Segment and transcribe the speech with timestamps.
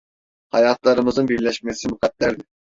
[0.51, 2.43] Hayatlarımızın birleşmesi mukadderdi.